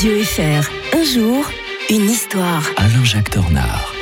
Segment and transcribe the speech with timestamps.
[0.00, 0.96] Radio FR.
[0.96, 1.44] Un jour,
[1.90, 2.62] une histoire.
[2.78, 3.99] Alain-Jacques Dornard.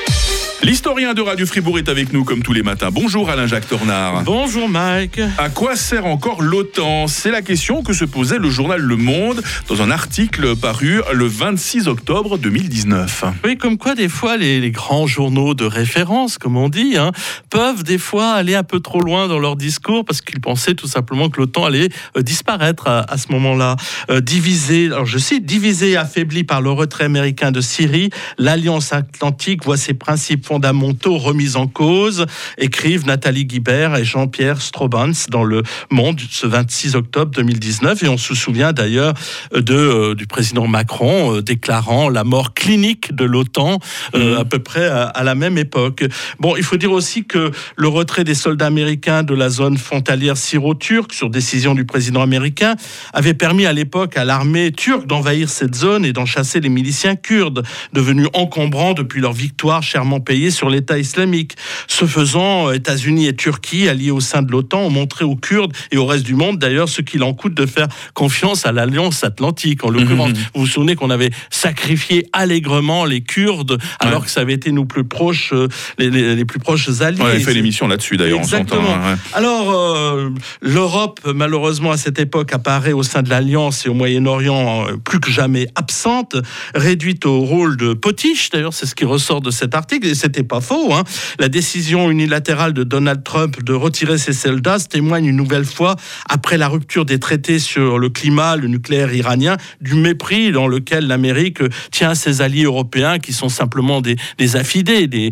[0.69, 2.91] L'historien de Radio Fribourg est avec nous comme tous les matins.
[2.93, 4.23] Bonjour Alain-Jacques Tornard.
[4.25, 5.19] Bonjour Mike.
[5.39, 7.07] À quoi sert encore l'OTAN?
[7.07, 11.25] C'est la question que se posait le journal Le Monde dans un article paru le
[11.25, 13.25] 26 octobre 2019.
[13.47, 17.13] Oui, comme quoi des fois les, grands journaux de référence, comme on dit, hein,
[17.49, 20.87] peuvent des fois aller un peu trop loin dans leur discours parce qu'ils pensaient tout
[20.87, 23.77] simplement que l'OTAN allait euh, disparaître à, ce moment-là.
[24.11, 28.93] Euh, divisé, alors je cite, divisé et affaibli par le retrait américain de Syrie, l'Alliance
[28.93, 32.27] Atlantique voit ses principes fondamentaux remis en cause,
[32.57, 38.03] écrivent Nathalie Guibert et Jean-Pierre Strobans dans Le Monde ce 26 octobre 2019.
[38.03, 39.15] Et on se souvient d'ailleurs
[39.53, 43.79] de, euh, du président Macron euh, déclarant la mort clinique de l'OTAN
[44.15, 44.41] euh, mmh.
[44.41, 46.05] à peu près à, la même époque.
[46.39, 50.37] Bon, il faut dire aussi que le retrait des soldats américains de la zone frontalière
[50.37, 52.77] syro-turque sur décision du président américain
[53.13, 57.17] avait permis à l'époque à l'armée turque d'envahir cette zone et d'en chasser les miliciens
[57.17, 61.57] kurdes, devenus encombrants depuis leur victoire chèrement payée sur l'État islamique.
[61.87, 65.97] Ce faisant, États-Unis et Turquie, alliés au sein de l'OTAN, ont montré aux Kurdes et
[65.97, 69.85] au reste du monde d'ailleurs ce qu'il en coûte de faire confiance à l'Alliance Atlantique.
[69.85, 70.51] En l'occurrence, mmh.
[70.55, 74.85] vous vous souvenez qu'on avait sacrifié allègrement les Kurdes alors que ça avait été nos
[74.85, 75.69] plus proches, euh,
[75.99, 77.21] les, plus proches alliés.
[77.21, 78.39] On avait fait l'émission là-dessus d'ailleurs.
[78.39, 78.95] Exactement.
[78.95, 83.95] Hein, alors, euh, l'Europe, malheureusement, à cette époque, apparaît au sein de l'Alliance et au
[83.95, 86.37] Moyen-Orient euh, plus que jamais absente,
[86.75, 88.51] réduite au rôle de potiche.
[88.51, 90.07] D'ailleurs, c'est ce qui ressort de cet article.
[90.07, 90.93] Et c'était pas faux.
[90.93, 91.05] Hein.
[91.39, 95.97] La décision unilatérale de Donald Trump de retirer ses soldats témoigne une nouvelle fois,
[96.29, 101.07] après la rupture des traités sur le climat, le nucléaire iranien, du mépris dans lequel
[101.07, 105.31] l'Amérique tient ses alliés européens qui sont simplement des, des affidés, des,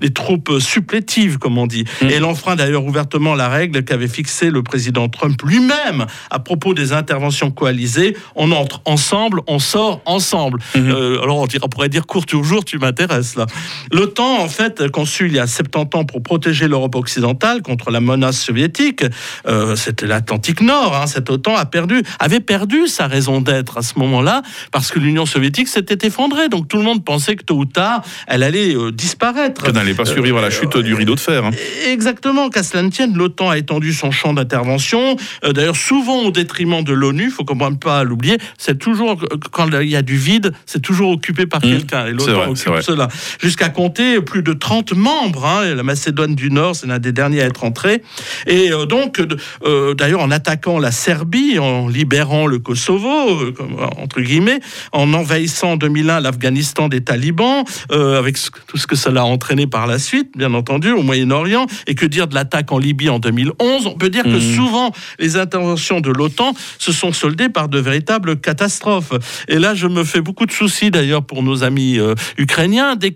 [0.00, 1.84] des, troupes supplétives, comme on dit.
[2.02, 2.06] Mm.
[2.06, 6.74] Et elle enfreint d'ailleurs ouvertement la règle qu'avait fixée le président Trump lui-même à propos
[6.74, 8.16] des interventions coalisées.
[8.34, 10.58] On entre ensemble, on sort ensemble.
[10.74, 10.90] Mm-hmm.
[10.90, 13.46] Euh, alors on, on, pourrait dire court toujours, tu m'intéresses là.
[13.92, 18.00] Le en fait, conçu il y a 70 ans pour protéger l'Europe occidentale contre la
[18.00, 19.04] menace soviétique,
[19.46, 20.96] euh, c'était l'Atlantique Nord.
[20.96, 24.98] Hein, cette OTAN a perdu, avait perdu sa raison d'être à ce moment-là, parce que
[24.98, 26.48] l'Union soviétique s'était effondrée.
[26.48, 29.64] Donc tout le monde pensait que tôt ou tard, elle allait euh, disparaître.
[29.66, 31.44] Elle n'allait pas survivre à la chute du rideau de fer.
[31.44, 31.50] Hein.
[31.52, 36.30] Euh, exactement, qu'à cela ne tienne, l'OTAN a étendu son champ d'intervention, d'ailleurs souvent au
[36.30, 38.38] détriment de l'ONU, il faut quand même pas l'oublier.
[38.58, 39.16] C'est toujours,
[39.52, 41.68] quand il y a du vide, c'est toujours occupé par mmh.
[41.68, 42.06] quelqu'un.
[42.06, 43.08] Et l'OTAN occupe cela.
[43.40, 45.44] Jusqu'à compter plus de 30 membres.
[45.44, 48.02] Hein, la Macédoine du Nord, c'est l'un des derniers à être entré.
[48.46, 49.20] Et euh, donc,
[49.64, 53.54] euh, d'ailleurs, en attaquant la Serbie, en libérant le Kosovo, euh,
[53.98, 54.60] entre guillemets,
[54.92, 58.36] en envahissant en 2001 l'Afghanistan des talibans, avec
[58.66, 62.06] tout ce que cela a entraîné par la suite, bien entendu, au Moyen-Orient, et que
[62.06, 64.54] dire de l'attaque en Libye en 2011, on peut dire que mmh.
[64.54, 69.12] souvent, les interventions de l'OTAN se sont soldées par de véritables catastrophes.
[69.48, 71.98] Et là, je me fais beaucoup de soucis, d'ailleurs, pour nos amis
[72.38, 73.12] ukrainiens, dès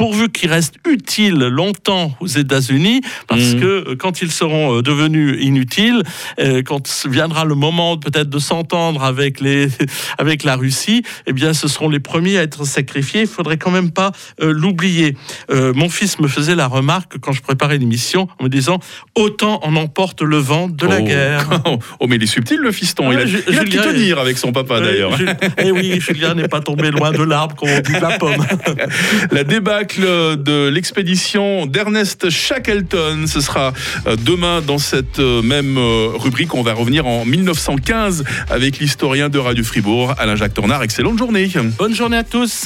[0.00, 3.60] pourvu qu'ils restent utiles longtemps aux États-Unis, parce mmh.
[3.60, 6.02] que euh, quand ils seront euh, devenus inutiles,
[6.40, 9.68] euh, quand viendra le moment peut-être de s'entendre avec, les,
[10.18, 13.20] avec la Russie, eh bien, ce seront les premiers à être sacrifiés.
[13.22, 15.16] Il faudrait quand même pas l'oublier.
[15.50, 18.78] mon fils me faisait la remarque quand je préparais l'émission en me disant
[19.14, 21.04] autant on emporte le vent de la oh.
[21.04, 21.62] guerre.
[22.00, 23.12] oh, mais il est subtil le fiston.
[23.12, 25.12] il a, il a tenir avec son papa d'ailleurs.
[25.58, 28.46] Eh oui, Julien n'est pas tombé loin de l'arbre, comme on dit de la pomme.
[29.30, 33.26] la débâcle de l'expédition d'Ernest Shackleton.
[33.26, 33.72] Ce sera
[34.06, 36.54] euh, demain dans cette euh, même euh, rubrique.
[36.54, 40.82] On va revenir en 1915 avec l'historien de Radio Fribourg, Alain-Jacques Tornard.
[40.82, 41.50] Excellente journée.
[41.78, 42.58] Bonne journée à tous.